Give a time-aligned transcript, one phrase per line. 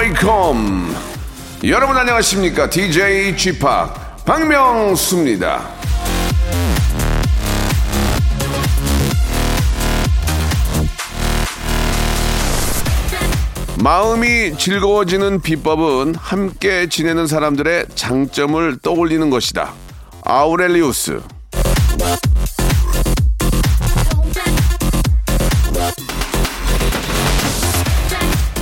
[0.00, 0.94] Welcome
[1.64, 2.70] 여러분 안녕하십니까?
[2.70, 3.92] DJ G Park
[4.24, 5.68] 박명수입니다.
[13.82, 19.74] 마음이 즐거워지는 비법은 함께 지내는 사람들의 장점을 떠올리는 것이다.
[20.24, 21.20] 아우렐리우스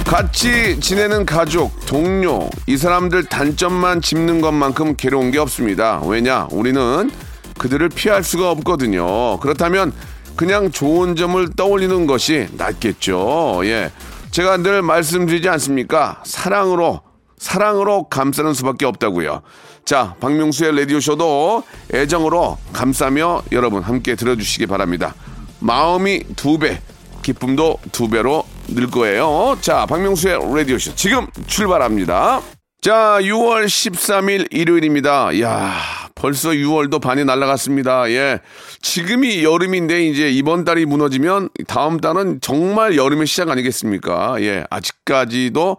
[0.08, 6.00] 같이 지내는 가족, 동료, 이 사람들 단점만 짚는 것만큼 괴로운 게 없습니다.
[6.02, 6.48] 왜냐?
[6.50, 7.10] 우리는
[7.58, 9.38] 그들을 피할 수가 없거든요.
[9.40, 9.92] 그렇다면
[10.34, 13.60] 그냥 좋은 점을 떠올리는 것이 낫겠죠.
[13.64, 13.92] 예.
[14.30, 16.22] 제가 늘 말씀드리지 않습니까?
[16.24, 17.02] 사랑으로,
[17.36, 19.42] 사랑으로 감싸는 수밖에 없다고요.
[19.84, 25.14] 자, 박명수의 라디오쇼도 애정으로 감싸며 여러분 함께 들어주시기 바랍니다.
[25.60, 26.80] 마음이 두 배,
[27.20, 29.56] 기쁨도 두 배로 늘 거예요.
[29.60, 32.40] 자, 박명수의 라디오쇼 지금 출발합니다.
[32.80, 35.40] 자, 6월 13일 일요일입니다.
[35.40, 35.72] 야
[36.14, 38.10] 벌써 6월도 반이 날아갔습니다.
[38.10, 38.40] 예.
[38.82, 44.36] 지금이 여름인데 이제 이번 달이 무너지면 다음 달은 정말 여름의 시작 아니겠습니까?
[44.42, 44.64] 예.
[44.70, 45.78] 아직까지도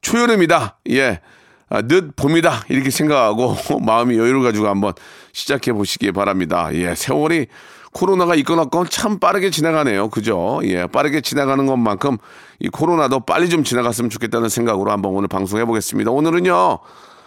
[0.00, 0.78] 초여름이다.
[0.90, 1.20] 예.
[1.68, 2.64] 아, 늦 봄이다.
[2.68, 4.92] 이렇게 생각하고 마음이 여유를 가지고 한번
[5.32, 6.70] 시작해 보시기 바랍니다.
[6.72, 6.94] 예.
[6.94, 7.46] 세월이
[7.92, 10.10] 코로나가 있건 없건 참 빠르게 지나가네요.
[10.10, 10.60] 그죠?
[10.64, 12.18] 예, 빠르게 지나가는 것만큼
[12.60, 16.10] 이 코로나도 빨리 좀 지나갔으면 좋겠다는 생각으로 한번 오늘 방송해 보겠습니다.
[16.10, 16.78] 오늘은요,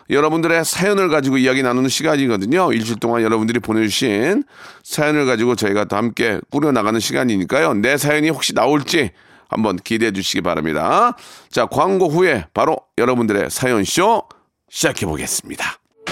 [0.09, 2.71] 여러분들의 사연을 가지고 이야기 나누는 시간이거든요.
[2.73, 4.43] 일주일 동안 여러분들이 보내주신
[4.83, 7.73] 사연을 가지고 저희가 또 함께 꾸려나가는 시간이니까요.
[7.75, 9.11] 내 사연이 혹시 나올지
[9.49, 11.15] 한번 기대해 주시기 바랍니다.
[11.49, 14.23] 자, 광고 후에 바로 여러분들의 사연쇼
[14.69, 15.82] 시작해 보겠습니다.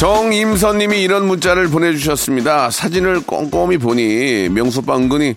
[0.00, 2.70] 정임선님이 이런 문자를 보내주셨습니다.
[2.70, 5.34] 사진을 꼼꼼히 보니 명수빠 은근히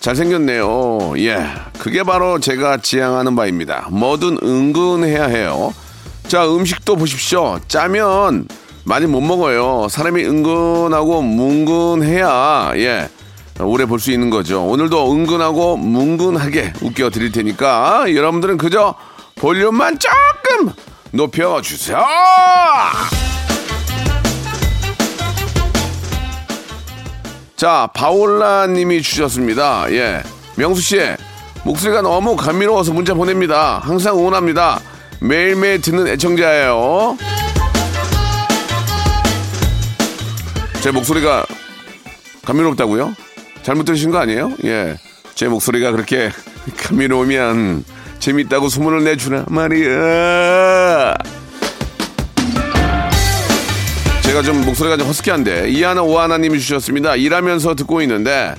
[0.00, 1.12] 잘생겼네요.
[1.18, 1.46] 예,
[1.78, 3.86] 그게 바로 제가 지향하는 바입니다.
[3.92, 5.72] 뭐든 은근해야 해요.
[6.26, 7.60] 자, 음식도 보십시오.
[7.68, 8.48] 짜면
[8.82, 9.86] 많이 못 먹어요.
[9.88, 13.08] 사람이 은근하고 뭉근해야 예
[13.60, 14.64] 오래 볼 수 있는 거죠.
[14.64, 18.96] 오늘도 은근하고 뭉근하게 웃겨 드릴 테니까 여러분들은 그저
[19.36, 20.72] 볼륨만 조금
[21.12, 22.04] 높여 주세요.
[27.60, 29.84] 자, 바올라 님이 주셨습니다.
[29.92, 30.22] 예.
[30.56, 30.98] 명수 씨,
[31.62, 33.80] 목소리가 너무 감미로워서 문자 보냅니다.
[33.84, 34.80] 항상 응원합니다.
[35.20, 37.18] 매일매일 듣는 애청자예요.
[40.80, 41.44] 제 목소리가
[42.46, 43.14] 감미롭다고요?
[43.62, 44.54] 잘못 들으신 거 아니에요?
[44.64, 44.96] 예.
[45.34, 46.30] 제 목소리가 그렇게
[46.82, 47.84] 감미로우면
[48.20, 51.14] 재밌다고 소문을 내주나 말이야.
[54.30, 57.16] 제가 좀 목소리가 좀 허스키한데 이하나 오하나님이 주셨습니다.
[57.16, 58.54] 일하면서 듣고 있는데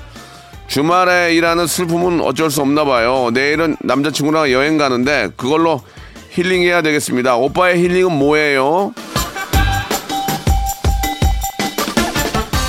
[0.68, 3.30] 주말에 일하는 슬픔은 어쩔 수 없나 봐요.
[3.34, 5.82] 내일은 남자친구랑 여행 가는데 그걸로
[6.32, 7.38] 힐링해야 되겠습니다.
[7.38, 8.94] 오빠의 힐링은 뭐예요?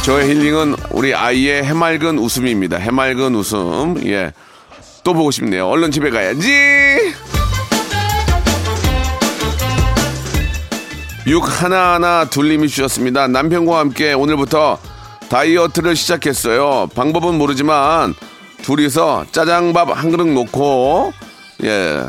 [0.04, 2.76] 저의 힐링은 우리 아이의 해맑은 웃음입니다.
[2.76, 4.00] 해맑은 웃음.
[4.06, 4.32] 예.
[5.02, 5.66] 또 보고 싶네요.
[5.66, 6.52] 얼른 집에 가야지.
[11.26, 13.28] 육 하나하나 둘님이 주셨습니다.
[13.28, 14.78] 남편과 함께 오늘부터
[15.28, 16.88] 다이어트를 시작했어요.
[16.94, 18.14] 방법은 모르지만
[18.62, 21.12] 둘이서 짜장밥 한 그릇 놓고
[21.64, 22.02] 예.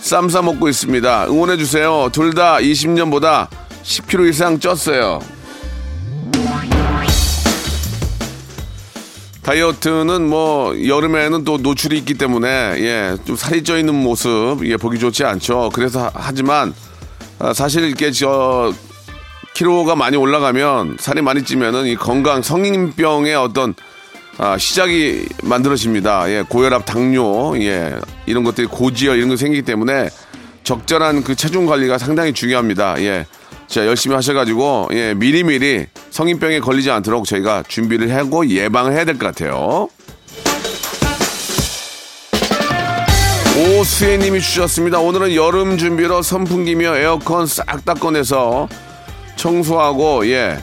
[0.00, 1.26] 쌈 싸 먹고 있습니다.
[1.28, 2.08] 응원해 주세요.
[2.12, 3.48] 둘 다 20년보다
[3.82, 5.20] 10kg 이상 쪘어요.
[9.42, 12.48] 다이어트는 뭐 여름에는 또 노출이 있기 때문에
[12.78, 15.70] 예, 좀 살이 쪄 있는 모습 예, 보기 좋지 않죠.
[15.72, 16.74] 그래서 하- 하지만
[17.38, 18.72] 아, 사실 이렇게 저
[19.54, 23.74] 키로가 많이 올라가면 살이 많이 찌면은 이 건강 성인병의 어떤
[24.38, 26.30] 아, 시작이 만들어집니다.
[26.30, 27.94] 예, 고혈압, 당뇨, 예,
[28.26, 30.10] 이런 것들이 고지혈 이런 거 생기기 때문에
[30.62, 33.00] 적절한 그 체중 관리가 상당히 중요합니다.
[33.02, 33.24] 예,
[33.66, 39.26] 자, 열심히 하셔가지고, 예, 미리미리 성인병에 걸리지 않도록 저희가 준비를 하고 예방을 해야 될 것
[39.26, 39.88] 같아요.
[43.56, 44.98] 오수혜님이 주셨습니다.
[44.98, 48.68] 오늘은 여름 준비로 선풍기며 에어컨 싹 다 꺼내서
[49.36, 50.58] 청소하고, 예,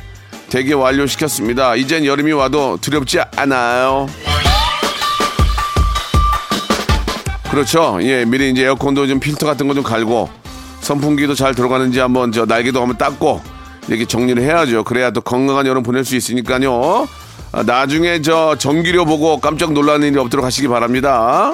[0.50, 1.76] 대기 완료시켰습니다.
[1.76, 4.08] 이젠 여름이 와도 두렵지 않아요.
[7.50, 7.98] 그렇죠.
[8.02, 10.30] 예, 미리 이제 에어컨도 좀 필터 같은 거 좀 갈고
[10.82, 13.42] 선풍기도 잘 들어가는지 한번 저 날개도 한번 닦고
[13.88, 14.84] 이렇게 정리를 해야죠.
[14.84, 17.08] 그래야 또 건강한 여름 보낼 수 있으니까요.
[17.54, 21.54] 아, 나중에 저 전기료 보고 깜짝 놀라는 일이 없도록 하시기 바랍니다.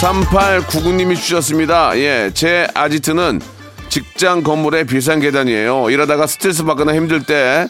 [0.00, 1.96] 3899님이 주셨습니다.
[1.98, 3.40] 예, 제 아지트는
[3.88, 5.88] 직장 건물의 비상 계단이에요.
[5.88, 7.66] 일하다가 스트레스 받거나 힘들 때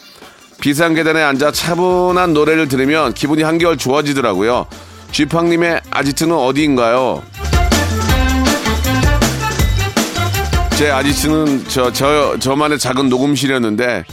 [0.59, 4.65] 비상 계단에 앉아 차분한 노래를 들으면 기분이 한결 좋아지더라고요.
[5.11, 7.23] 쥐팡님의 아지트는 어디인가요?
[10.77, 14.03] 제 아지트는 저, 저, 저만의 작은 녹음실이었는데,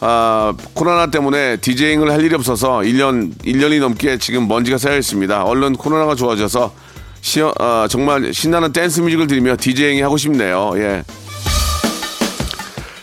[0.00, 5.44] 아, 코로나 때문에 디제잉을 할 일이 없어서 1년, 1년이 넘게 지금 먼지가 쌓여 있습니다.
[5.44, 6.83] 얼른 코로나가 좋아져서
[7.24, 10.72] 시어, 아, 정말 신나는 댄스 뮤직을 들으며 디제잉이 하고 싶네요.
[10.76, 11.02] 예.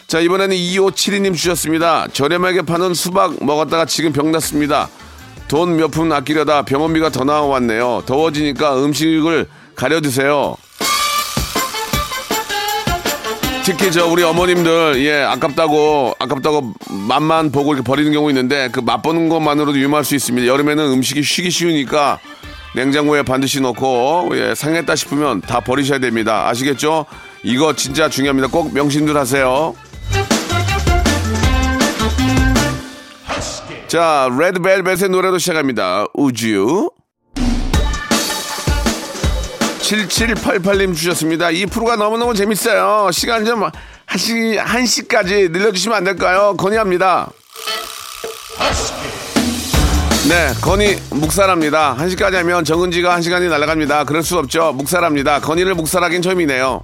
[0.06, 2.06] 자, 이번에는 2572님 주셨습니다.
[2.13, 4.89] 저렴하게 파는 수박 먹었다가 지금 병 났습니다.
[5.47, 8.03] 돈 몇 푼 아끼려다 병원비가 더 나왔네요.
[8.06, 10.56] 더워지니까 음식을 가려 드세요.
[13.65, 16.74] 특히 저 우리 어머님들 예 아깝다고 아깝다고
[17.07, 20.47] 맛만 보고 이렇게 버리는 경우 있는데 그 맛보는 것만으로도 위험할 수 있습니다.
[20.47, 22.19] 여름에는 음식이 쉬기 쉬우니까
[22.75, 26.47] 냉장고에 반드시 넣고 예 상했다 싶으면 다 버리셔야 됩니다.
[26.47, 27.06] 아시겠죠?
[27.44, 28.47] 이거 진짜 중요합니다.
[28.47, 29.75] 꼭 명심들 하세요.
[33.88, 36.06] 자, 레드벨벳의 노래로 시작합니다.
[36.13, 36.89] 우주.
[39.81, 41.51] 7788님 주셨습니다.
[41.51, 43.09] 이 프로가 너무너무 재밌어요.
[43.12, 43.69] 시간 좀
[44.07, 46.56] 1시, 1시까지 늘려주시면 안 될까요?
[46.57, 47.29] 건의합니다.
[50.29, 51.95] 네, 건의 묵살합니다.
[51.97, 54.03] 1시까지 하면 정은지가 1시간이 날아갑니다.
[54.03, 54.71] 그럴 수 없죠.
[54.73, 55.39] 묵살합니다.
[55.41, 56.83] 건의를 묵살하긴 처음이네요.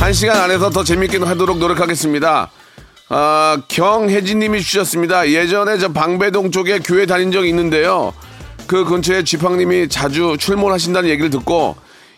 [0.00, 2.50] 1시간 안에서 더 재밌게 하도록 노력하겠습니다.
[3.08, 5.30] 아, 경혜진님이 주셨습니다.
[5.30, 8.12] 예전에 저 방배동 쪽에 교회 다닌 적이 있는데요.
[8.66, 11.76] 그 근처에 지팡님이 자주 출몰하신다는 얘기를 듣고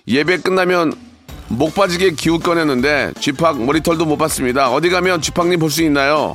[0.09, 0.93] 예배 끝나면
[1.49, 4.71] 목 빠지게 기웃 꺼냈는데 쥐팍 머리털도 못 봤습니다.
[4.71, 6.35] 어디 가면 쥐팍님 볼 수 있나요?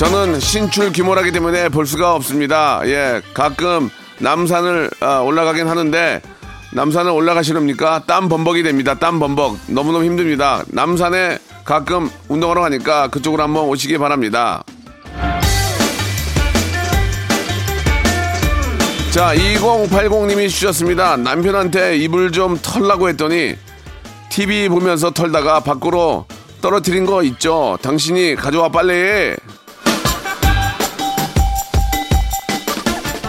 [0.00, 2.80] 저는 신출 귀몰하기 때문에 볼 수가 없습니다.
[2.86, 6.22] 예, 가끔 남산을 아, 올라가긴 하는데
[6.72, 8.04] 남산을 올라가시렵니까?
[8.06, 8.94] 땀 범벅이 됩니다.
[8.94, 9.58] 땀 범벅.
[9.66, 10.64] 너무너무 힘듭니다.
[10.68, 11.36] 남산에
[11.66, 14.64] 가끔 운동하러 가니까 그쪽으로 한번 오시기 바랍니다.
[19.10, 21.18] 자, 2080님이 주셨습니다.
[21.18, 23.54] 남편한테 입을 좀 털라고 했더니
[24.30, 26.24] TV 보면서 털다가 밖으로
[26.62, 27.76] 떨어뜨린 거 있죠?
[27.82, 29.36] 당신이 가져와 빨리.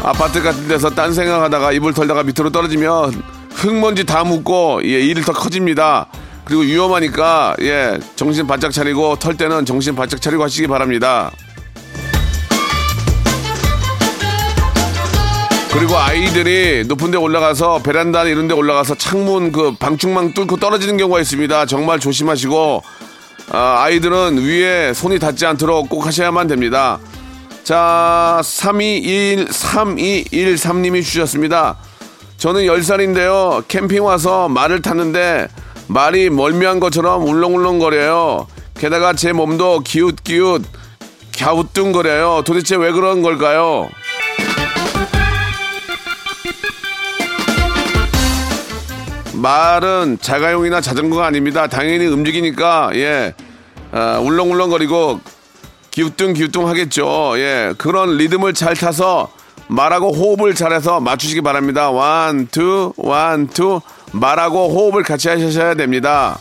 [0.04, 3.22] 아파트 같은 데서 딴 생각하다가 이불 털다가 밑으로 떨어지면
[3.54, 6.08] 흙먼지 다 묻고 예, 일이 더 커집니다.
[6.44, 11.32] 그리고 위험하니까 예, 정신 바짝 차리고 털 때는 정신 바짝 차리고 하시기 바랍니다.
[15.72, 21.22] 그리고 아이들이 높은 데 올라가서 베란다 이런 데 올라가서 창문 그 방충망 뚫고 떨어지는 경우가
[21.22, 21.66] 있습니다.
[21.68, 22.84] 정말 조심하시고
[23.52, 27.00] 아, 아이들은 위에 손이 닿지 않도록 꼭 하셔야만 됩니다.
[27.72, 31.78] 자, 321, 3213님이 주셨습니다.
[32.36, 33.66] 저는 10살인데요.
[33.70, 35.48] 캠핑 와서 말을 탔는데
[35.88, 38.48] 말이 멀미한 것처럼 울렁울렁거려요.
[38.74, 40.64] 게다가 제 몸도 기웃기웃
[41.40, 42.42] 갸우뚱거려요.
[42.46, 43.88] 도대체 왜 그런 걸까요?
[49.32, 51.68] 말은 자가용이나 자전거가 아닙니다.
[51.68, 53.34] 당연히 움직이니까 예
[53.94, 55.22] 아, 울렁울렁거리고
[55.92, 57.34] 기우뚱 기우뚱 하겠죠.
[57.38, 59.30] 예 그런 리듬을 잘 타서
[59.68, 61.92] 말하고 호흡을 잘해서 맞추시기 바랍니다.
[61.92, 63.82] one, two, one, two
[64.12, 66.38] 말하고 호흡을 같이 하셔야 됩니다.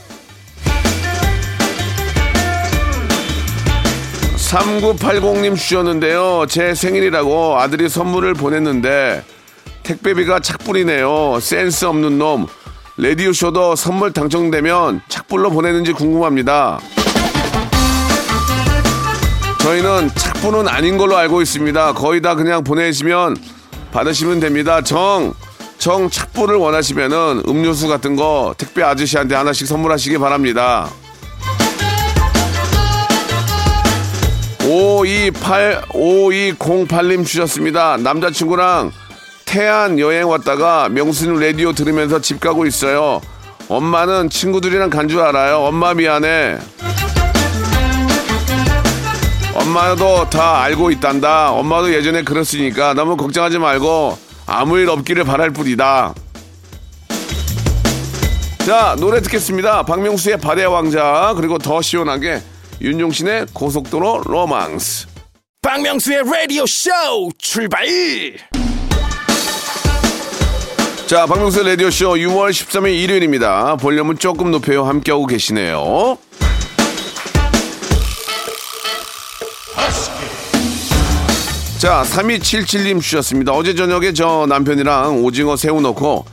[4.50, 6.46] 3980님 주셨는데요.
[6.48, 9.22] 제 생일이라고 아들이 선물을 보냈는데
[9.84, 11.38] 택배비가 착불이네요.
[11.40, 12.46] 센스 없는 놈.
[12.96, 16.80] 레디오쇼도 선물 당첨되면 착불로 보내는지 궁금합니다.
[19.70, 21.92] 저희는 착불은 아닌 걸로 알고 있습니다.
[21.92, 23.36] 거의 다 그냥 보내시면
[23.92, 24.82] 받으시면 됩니다.
[24.82, 25.32] 정,
[25.78, 30.88] 정 착불을 원하시면은 음료수 같은 거 택배 아저씨한테 하나씩 선물하시기 바랍니다.
[34.64, 37.96] 5208, 5208님 주셨습니다.
[37.98, 38.90] 남자친구랑
[39.44, 43.20] 태안 여행 왔다가 명수님 라디오 들으면서 집 가고 있어요.
[43.68, 45.58] 엄마는 친구들이랑 간 줄 알아요.
[45.58, 46.58] 엄마 미안해.
[49.54, 51.52] 엄마도 다 알고 있단다.
[51.52, 54.16] 엄마도 예전에 그랬으니까 너무 걱정하지 말고
[54.46, 56.14] 아무 일 없기를 바랄 뿐이다.
[58.66, 59.82] 자, 노래 듣겠습니다.
[59.84, 62.40] 박명수의 바다의 왕자, 그리고 더 시원하게
[62.80, 65.08] 윤종신의 고속도로 로망스.
[65.62, 66.90] 박명수의 라디오 쇼
[67.38, 67.84] 출발
[71.06, 73.76] 자, 박명수 라디오 쇼 6월 13일 일요일입니다.
[73.76, 74.84] 볼륨은 조금 높여요.
[74.84, 76.16] 함께하고 계시네요.
[81.78, 83.52] 자, 3277님 주셨습니다.
[83.52, 86.26] 어제 저녁에 저 남편이랑 오징어 새우 넣고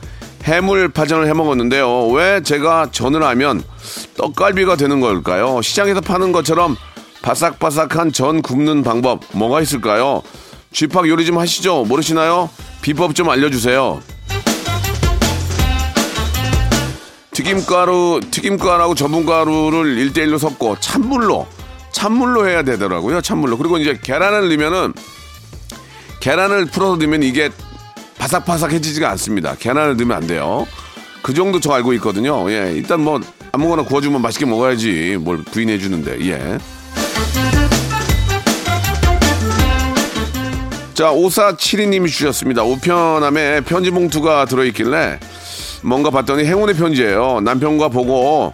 [0.44, 2.08] 해물 파전을 해 먹었는데요.
[2.08, 3.62] 왜 제가 전을 하면
[4.16, 5.62] 떡갈비가 되는 걸까요?
[5.62, 6.76] 시장에서 파는 것처럼
[7.22, 10.22] 바삭바삭한 전 굽는 방법 뭐가 있을까요?
[10.72, 11.84] 쥐팍 요리 좀 하시죠.
[11.84, 12.50] 모르시나요?
[12.82, 14.00] 비법 좀 알려주세요.
[17.32, 21.46] 튀김가루, 튀김가루하고 전분가루를 1대1로 섞고 찬물로,
[21.92, 23.20] 찬물로 해야 되더라고요.
[23.20, 23.58] 찬물로.
[23.58, 24.94] 그리고 이제 계란을 넣으면은
[26.20, 27.50] 계란을 풀어서 넣으면 이게
[28.18, 29.54] 바삭바삭해지지가 않습니다.
[29.58, 30.66] 계란을 넣으면 안 돼요.
[31.22, 32.50] 그 정도 저 알고 있거든요.
[32.50, 32.72] 예.
[32.74, 33.20] 일단 뭐
[33.52, 35.18] 아무거나 구워주면 맛있게 먹어야지.
[35.20, 36.18] 뭘 부인해 주는데.
[36.26, 36.58] 예.
[40.94, 42.64] 자, 5472님이 주셨습니다.
[42.64, 45.20] 우편함에 편지 봉투가 들어있길래
[45.82, 47.40] 뭔가 봤더니 행운의 편지예요.
[47.42, 48.52] 남편과 보고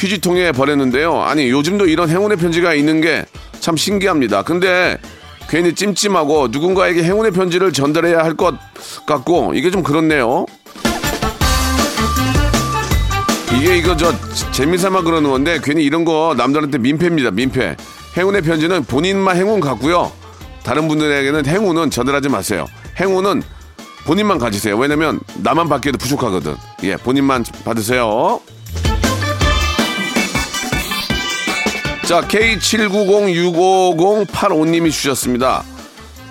[0.00, 1.20] 휴지통에 버렸는데요.
[1.22, 3.24] 아니, 요즘도 이런 행운의 편지가 있는 게
[3.60, 4.42] 참 신기합니다.
[4.42, 4.98] 근데
[5.48, 8.54] 괜히 찜찜하고 누군가에게 행운의 편지를 전달해야 할 것
[9.06, 10.46] 같고 이게 좀 그렇네요.
[13.54, 14.14] 이게 이거 저
[14.52, 17.30] 재미삼아 그러는 건데 괜히 이런 거 남들한테 민폐입니다.
[17.32, 17.76] 민폐.
[18.16, 20.10] 행운의 편지는 본인만 행운 같고요.
[20.62, 22.66] 다른 분들에게는 행운은 전달하지 마세요.
[22.98, 23.42] 행운은
[24.06, 24.76] 본인만 가지세요.
[24.78, 26.56] 왜냐면 나만 받기에도 부족하거든.
[26.84, 28.40] 예, 본인만 받으세요.
[32.10, 35.62] 자, K79065085님이 주셨습니다.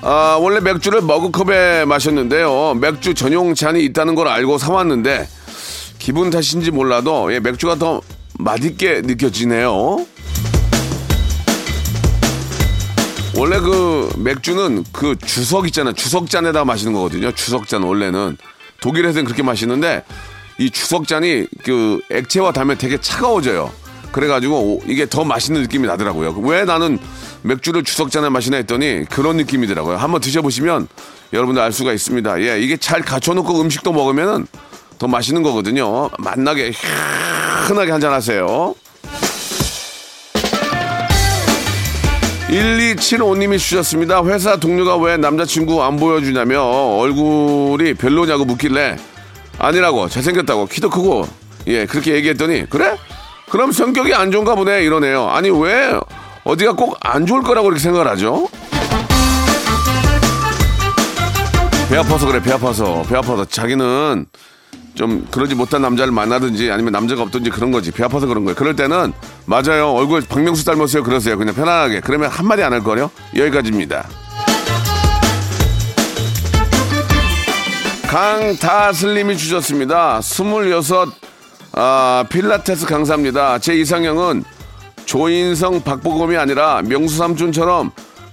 [0.01, 2.73] 아, 원래 맥주를 머그컵에 마셨는데요.
[2.73, 5.25] 맥주 전용 잔이 있다는 걸 알고 사왔는데,
[5.97, 8.01] 기분 탓인지 몰라도, 예, 맥주가 더
[8.39, 10.05] 맛있게 느껴지네요.
[13.37, 15.93] 원래 그 맥주는 그 주석 있잖아요.
[15.93, 17.31] 주석잔에다 마시는 거거든요.
[17.31, 18.35] 주석잔 원래는.
[18.81, 20.03] 독일에서는 그렇게 마시는데,
[20.57, 23.71] 이 주석잔이 그 액체와 닿으면 되게 차가워져요.
[24.11, 26.35] 그래가지고 이게 더 맛있는 느낌이 나더라고요.
[26.43, 26.99] 왜 나는
[27.43, 29.97] 맥주를 주석잔에 마시나 했더니 그런 느낌이더라고요.
[29.97, 30.87] 한번 드셔보시면
[31.33, 32.41] 여러분들 알 수가 있습니다.
[32.41, 34.47] 예, 이게 잘 갖춰놓고 음식도 먹으면은
[34.97, 36.09] 더 맛있는 거거든요.
[36.19, 36.71] 맛나게
[37.67, 38.75] 흔하게 한잔 하세요.
[42.49, 44.23] 1275님이 주셨습니다.
[44.25, 48.97] 회사 동료가 왜 남자친구 안 보여주냐며 얼굴이 별로냐고 묻길래
[49.59, 51.27] 아니라고 잘생겼다고 키도 크고
[51.67, 52.97] 예 그렇게 얘기했더니 그래?
[53.49, 55.27] 그럼 성격이 안 좋은가 보네 이러네요.
[55.29, 55.99] 아니 왜
[56.43, 58.47] 어디가 꼭 안 좋을 거라고 그렇게 생각을 하죠?
[61.89, 64.25] 배 아파서 그래 배 아파서 배 아파서 자기는
[64.93, 68.55] 좀 그러지 못한 남자를 만나든지 아니면 남자가 없든지 그런 거지 배 아파서 그런 거예요.
[68.55, 69.13] 그럴 때는
[69.45, 74.07] 맞아요 얼굴 박명수 닮았어요 그러세요 그냥 편안하게 그러면 한마디 안 할 거요 여기까지입니다.
[78.07, 80.19] 강다슬님이 주셨습니다.
[80.21, 81.09] 스물여섯
[81.73, 83.59] 아, 필라테스 강사입니다.
[83.59, 84.43] 제 이상형은
[85.05, 87.91] 조인성 박보검이 아니라 명수 삼촌처럼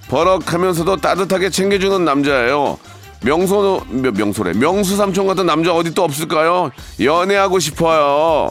[0.09, 2.77] 버럭하면서도 따뜻하게 챙겨주는 남자예요.
[3.23, 6.69] 명소 명소래 명수 삼촌 같은 남자 어디 또 없을까요?
[6.99, 8.49] 연애하고 싶어요.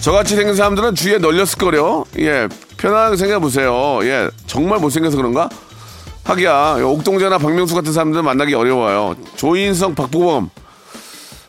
[0.00, 2.04] 저같이 생긴 사람들은 주위에 널렸을 거요.
[2.18, 4.00] 예, 편안하게 생각해 보세요.
[4.02, 5.48] 예, 정말 못생겨서 그런가?
[6.24, 9.16] 하기야 옥동자나 박명수 같은 사람들 만나기 어려워요.
[9.36, 10.50] 조인성, 박보검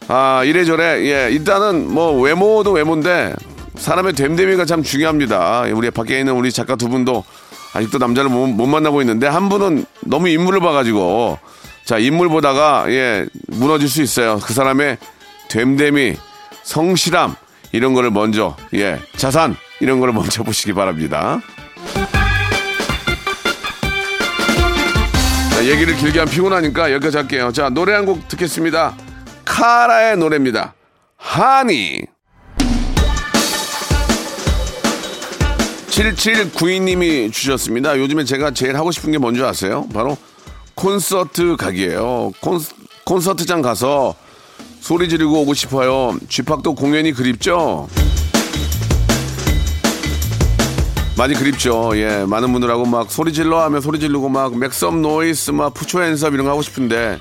[0.08, 3.34] 아 이래저래 예 일단은 뭐 외모도 외모인데
[3.76, 5.64] 사람의 됨됨이가 참 중요합니다.
[5.74, 7.24] 우리 밖에 있는 우리 작가 두 분도
[7.74, 11.40] 아직도 남자를 못, 못 만나고 있는데 한 분은 너무 인물을 봐가지고
[11.86, 14.40] 자 인물 보다가 예 무너질 수 있어요.
[14.44, 14.98] 그 사람의
[15.50, 16.16] 됨됨이
[16.64, 17.36] 성실함
[17.72, 21.42] 이런 거를 먼저 예 자산 이런 거를 먼저 보시기 바랍니다.
[25.56, 27.52] 자, 얘기를 길게 하면 피곤하니까 여기까지 할게요.
[27.54, 28.94] 자 노래 한 곡 듣겠습니다.
[29.46, 30.74] 카라의 노래입니다.
[31.18, 32.02] 하니.
[35.88, 37.98] 7792님이 주셨습니다.
[38.00, 39.88] 요즘에 제가 제일 하고 싶은 게 뭔지 아세요?
[39.94, 40.18] 바로
[40.74, 42.32] 콘서트 가기예요.
[42.42, 42.60] 콘,
[43.06, 44.16] 콘서트장 가서
[44.80, 46.18] 소리 지르고 오고 싶어요.
[46.28, 47.88] 쥐팍도 공연이 그립죠?
[51.16, 51.92] 많이 그립죠.
[51.96, 56.04] 예, 많은 분들하고 막 소리 질러 하면 소리 지르고 막 make some noise, 막 put
[56.04, 57.20] your hands up 이런 거 하고 싶은데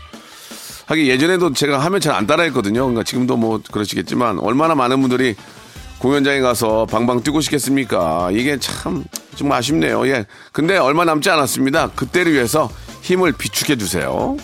[0.87, 2.81] 하긴 예전에도 제가 하면 잘 안 따라했거든요.
[2.83, 5.35] 그러니까 지금도 뭐 그러시겠지만 얼마나 많은 분들이
[5.99, 8.31] 공연장에 가서 방방 뛰고 싶겠습니까?
[8.33, 10.07] 이게 참 좀 아쉽네요.
[10.09, 10.27] 예.
[10.53, 11.89] 근데 얼마 남지 않았습니다.
[11.97, 12.71] 그때를 위해서
[13.01, 14.37] 힘을 비축해 주세요.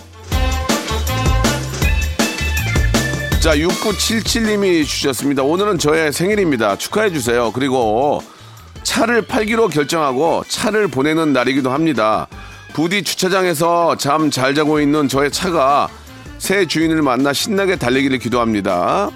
[3.41, 5.43] 자, 6977님이 주셨습니다.
[5.43, 6.77] 오늘은 저의 생일입니다.
[6.77, 7.53] 축하해 주세요.
[7.53, 8.23] 그리고
[8.83, 12.27] 차를 팔기로 결정하고 차를 보내는 날이기도 합니다.
[12.73, 15.89] 부디 주차장에서 잠 잘 자고 있는 저의 차가
[16.39, 19.11] 새 주인을 만나 신나게 달리기를 기도합니다.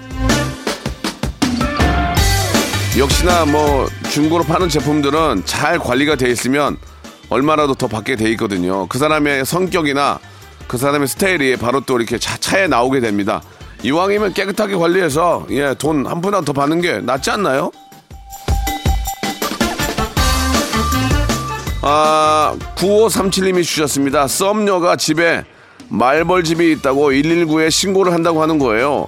[2.97, 6.77] 역시나 뭐 중고로 파는 제품들은 잘 관리가 돼 있으면
[7.29, 8.87] 얼마라도 더 받게 돼 있거든요.
[8.87, 10.19] 그 사람의 성격이나
[10.67, 13.41] 그 사람의 스타일이 바로 또 이렇게 차, 차에 나오게 됩니다.
[13.81, 17.71] 이왕이면 깨끗하게 관리해서 예, 돈 한 푼이라도 더 받는 게 낫지 않나요?
[21.81, 24.27] 아, 9537님이 주셨습니다.
[24.27, 25.43] 썸녀가 집에
[25.93, 29.07] 말벌집이 있다고 119에 신고를 한다고 하는 거예요.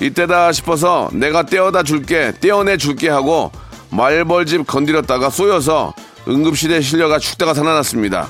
[0.00, 3.50] 이때다 싶어서 내가 떼어다 줄게, 떼어내 줄게 하고
[3.90, 5.94] 말벌집 건드렸다가 쏘여서
[6.28, 8.28] 응급실에 실려가 죽다가 살아났습니다.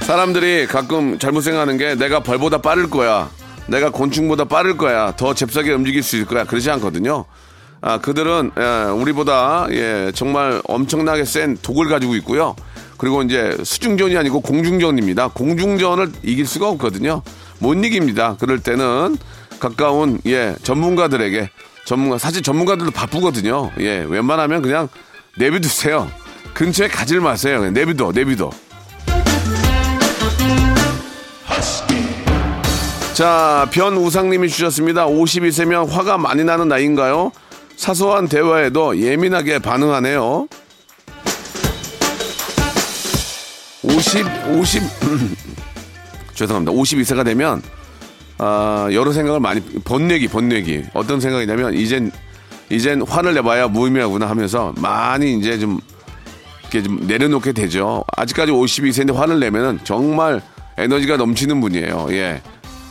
[0.00, 3.28] 사람들이 가끔 잘못 생각하는 게 내가 벌보다 빠를 거야.
[3.66, 5.14] 내가 곤충보다 빠를 거야.
[5.16, 6.44] 더 잽싸게 움직일 수 있을 거야.
[6.44, 7.26] 그러지 않거든요.
[7.82, 12.54] 아, 그들은 예, 우리보다 예, 정말 엄청나게 센 독을 가지고 있고요.
[12.98, 15.28] 그리고 이제 수중전이 아니고 공중전입니다.
[15.28, 17.22] 공중전을 이길 수가 없거든요.
[17.58, 18.36] 못 이깁니다.
[18.38, 19.16] 그럴 때는
[19.58, 21.50] 가까운 예, 전문가들에게
[21.86, 23.70] 전문가 사실 전문가들도 바쁘거든요.
[23.80, 24.88] 예, 웬만하면 그냥
[25.38, 26.10] 내비두세요.
[26.52, 27.70] 근처에 가질 마세요.
[27.70, 28.50] 내비둬, 내비둬.
[33.14, 35.06] 자, 변우상님이 주셨습니다.
[35.06, 37.32] 52세면 화가 많이 나는 나이인가요?
[37.80, 40.46] 사소한 대화에도 예민하게 반응하네요.
[43.82, 44.82] 50, 50,
[46.36, 46.72] 죄송합니다.
[46.72, 47.62] 52세가 되면,
[48.36, 50.82] 아, 여러 생각을 많이, 번뇌기, 번뇌기.
[50.92, 52.12] 어떤 생각이냐면, 이젠,
[52.68, 55.80] 이젠 화를 내봐야 무의미하구나 하면서 많이 이제 좀,
[56.60, 58.04] 이렇게 좀 내려놓게 되죠.
[58.14, 60.42] 아직까지 52세인데 화를 내면은 정말
[60.76, 62.08] 에너지가 넘치는 분이에요.
[62.10, 62.42] 예.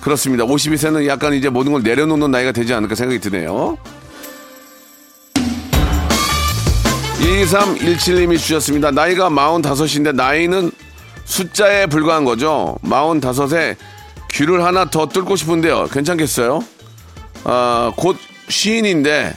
[0.01, 0.45] 그렇습니다.
[0.45, 3.77] 52세는 약간 이제 모든 걸 내려놓는 나이가 되지 않을까 생각이 드네요.
[7.19, 8.91] 2317님이 주셨습니다.
[8.91, 10.71] 나이가 45인데 나이는
[11.25, 12.77] 숫자에 불과한 거죠.
[12.83, 13.75] 45에
[14.31, 15.87] 귀를 하나 더 뚫고 싶은데요.
[15.91, 16.63] 괜찮겠어요?
[17.43, 19.35] 아, 곧 시인인데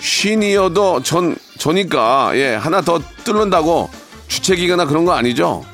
[0.00, 3.88] 시인이어도 전, 저니까 예, 하나 더 뚫는다고
[4.28, 5.64] 주책이거나 그런 거 아니죠?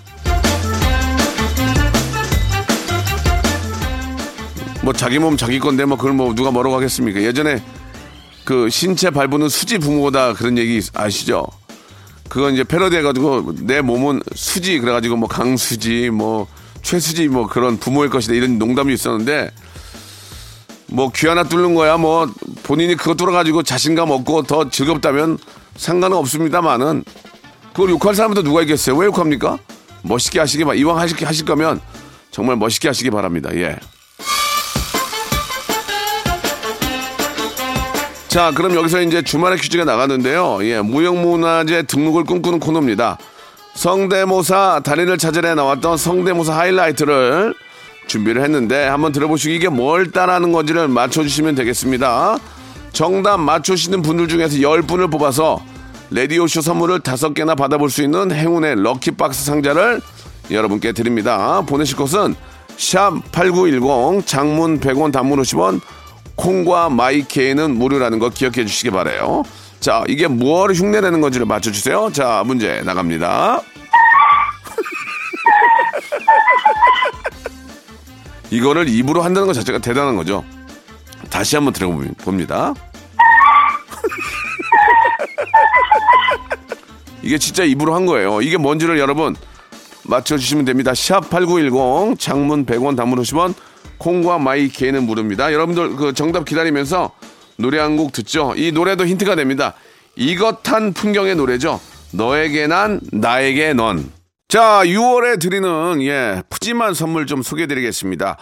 [4.82, 7.20] 뭐 자기 몸 자기 건데 뭐 그걸 뭐 누가 뭐라고 하겠습니까?
[7.20, 7.62] 예전에
[8.48, 11.46] 그 신체 발부는 수지 부모다 그런 얘기 아시죠?
[12.30, 16.46] 그건 이제 패러디 해가지고 내 몸은 수지 그래가지고 뭐 강수지 뭐
[16.80, 19.50] 최수지 뭐 그런 부모일 것이다 이런 농담이 있었는데
[20.86, 22.26] 뭐 귀 하나 뚫는 거야 뭐
[22.62, 25.36] 본인이 그거 뚫어가지고 자신감 얻고 더 즐겁다면
[25.76, 27.04] 상관은 없습니다만은
[27.74, 28.96] 그걸 욕할 사람도 누가 있겠어요?
[28.96, 29.58] 왜 욕합니까?
[30.00, 31.82] 멋있게 하시기 바 이왕 하실, 하실 거면
[32.30, 33.50] 정말 멋있게 하시기 바랍니다.
[33.56, 33.76] 예.
[38.28, 40.58] 자, 그럼 여기서 이제 주말의 퀴즈가 나갔는데요.
[40.62, 43.16] 예, 무형문화재 등록을 꿈꾸는 코너입니다.
[43.74, 47.54] 성대모사 달인을 찾으러 나왔던 성대모사 하이라이트를
[48.06, 52.36] 준비를 했는데 한번 들어보시고 이게 뭘 따라하는 건지를 맞춰주시면 되겠습니다.
[52.92, 55.62] 정답 맞추시는 분들 중에서 10분을 뽑아서
[56.10, 60.02] 레디오쇼 선물을 5개나 받아볼 수 있는 행운의 럭키박스 상자를
[60.50, 61.62] 여러분께 드립니다.
[61.66, 62.34] 보내실 곳은
[62.76, 65.80] 샵 8910 장문 100원 단문 50원
[66.38, 69.42] 콩과 마이케이는 무료라는 거 기억해 주시기 바래요.
[69.80, 72.10] 자, 이게 무엇을 흉내내는 건지를 맞춰주세요.
[72.12, 73.60] 자, 문제 나갑니다.
[78.50, 80.42] 이거를 입으로 한다는 것 자체가 대단한 거죠.
[81.28, 82.72] 다시 한번 들어봅니다.
[87.22, 88.40] 이게 진짜 입으로 한 거예요.
[88.40, 89.34] 이게 뭔지를 여러분
[90.04, 90.94] 맞춰주시면 됩니다.
[90.94, 93.52] 샵 8910 장문 100원 단문 50원
[93.98, 95.52] 콩과 마이케이는 무료입니다.
[95.52, 97.10] 여러분들 그 정답 기다리면서
[97.56, 98.54] 노래 한 곡 듣죠.
[98.56, 99.74] 이 노래도 힌트가 됩니다.
[100.16, 101.80] 이것한 풍경의 노래죠.
[102.12, 104.10] 너에게 난 나에게 넌.
[104.48, 108.38] 자, 6월에 드리는 예, 푸짐한 선물 좀 소개해 드리겠습니다.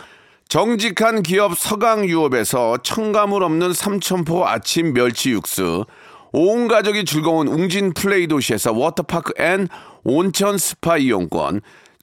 [0.48, 5.84] 정직한 기업 서강유업에서 첨가물 없는 삼천포 아침 멸치 육수
[6.32, 9.66] 온 가족이 즐거운 웅진 플레이 도시에서 워터파크 and
[10.04, 11.62] 온천 스파 이용권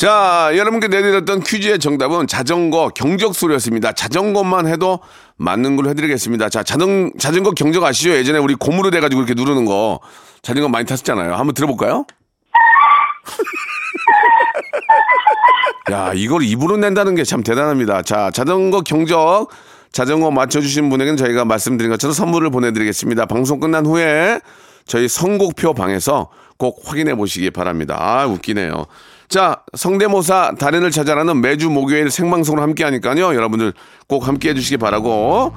[0.00, 3.92] 자, 여러분께 내드렸던 퀴즈의 정답은 자전거 경적소리였습니다.
[3.92, 5.00] 자전거만 해도
[5.36, 6.48] 맞는 걸로 해드리겠습니다.
[6.48, 8.12] 자, 자전, 자전거 경적 아시죠?
[8.12, 10.00] 예전에 우리 고무로 돼가지고 이렇게 누르는 거.
[10.40, 11.34] 자전거 많이 탔었잖아요.
[11.34, 12.06] 한번 들어볼까요?
[15.92, 18.00] 야, 이걸 입으로 낸다는 게 참 대단합니다.
[18.00, 19.50] 자, 자전거 경적.
[19.92, 23.26] 자전거 맞춰주신 분에게는 저희가 말씀드린 것처럼 선물을 보내드리겠습니다.
[23.26, 24.40] 방송 끝난 후에
[24.86, 27.98] 저희 선곡표 방에서 꼭 확인해 보시기 바랍니다.
[28.00, 28.86] 아, 웃기네요.
[29.30, 33.32] 자, 성대모사 달인을 찾아라는 매주 목요일 생방송으로 함께 하니까요.
[33.36, 33.72] 여러분들
[34.08, 35.54] 꼭 함께 해 주시기 바라고.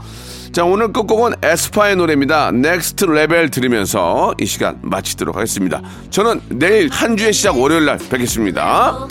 [0.52, 2.52] 자, 오늘 끝곡은 에스파의 노래입니다.
[2.52, 5.82] Next Level 들으면서 이 시간 마치도록 하겠습니다.
[6.12, 9.08] 저는 내일 한 주의 시작 월요일 날 뵙겠습니다.